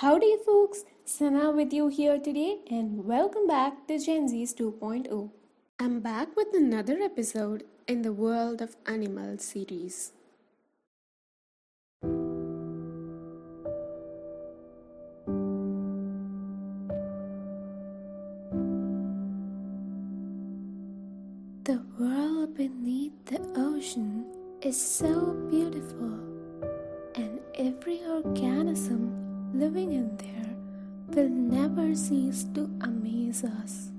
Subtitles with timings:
[0.00, 0.84] Howdy, folks!
[1.04, 5.28] Sana with you here today, and welcome back to Gen Z's 2.0.
[5.80, 10.12] I'm back with another episode in the World of Animals series.
[21.64, 24.26] The world beneath the ocean
[24.62, 26.20] is so beautiful,
[27.16, 28.57] and every organism
[29.58, 30.54] living in there
[31.08, 33.90] will never cease to amaze us.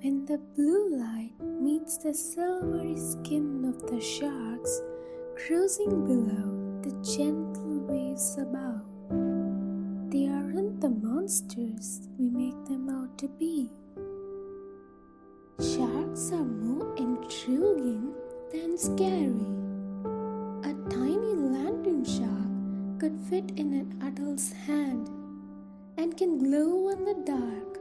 [0.00, 4.80] When the blue light meets the silvery skin of the sharks
[5.34, 6.50] cruising below
[6.82, 8.86] the gentle waves above,
[10.12, 13.72] they aren't the monsters we make them out to be.
[15.58, 18.14] Sharks are more intriguing
[18.52, 19.61] than scary.
[23.02, 25.10] Could fit in an adult's hand
[25.98, 27.80] and can glow in the dark,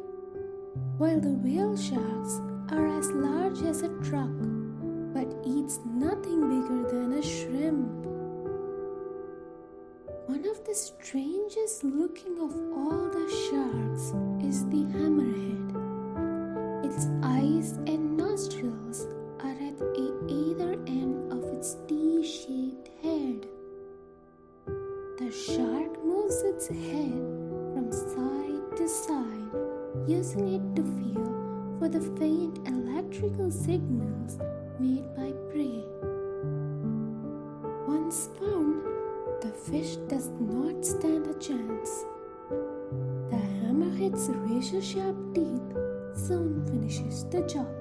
[0.97, 4.33] while the whale sharks are as large as a truck
[5.13, 8.03] but eats nothing bigger than a shrimp.
[10.25, 13.60] One of the strangest looking of all the sharks
[25.31, 27.23] The shark moves its head
[27.71, 29.55] from side to side,
[30.05, 34.39] using it to feel for the faint electrical signals
[34.77, 35.85] made by prey.
[37.87, 38.83] Once found,
[39.39, 42.03] the fish does not stand a chance.
[43.29, 45.77] The hammerhead's razor sharp teeth
[46.13, 47.71] soon finishes the job.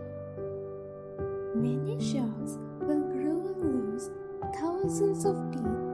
[1.57, 4.09] Many sharks will grow and lose
[4.55, 5.90] thousands of teeth.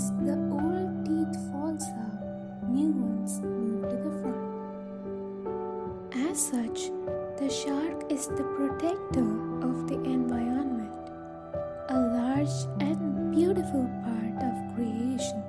[0.00, 2.24] As the old teeth falls out,
[2.70, 4.48] new ones move to the front.
[6.30, 6.88] As such,
[7.36, 9.28] the shark is the protector
[9.60, 10.90] of the environment,
[11.90, 15.42] a large and beautiful part of creation.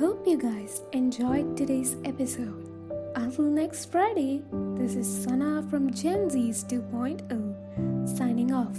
[0.00, 2.66] Hope you guys enjoyed today's episode.
[3.14, 4.42] Until next Friday,
[4.74, 8.76] this is Sana from Gen Z's 2.0 signing off.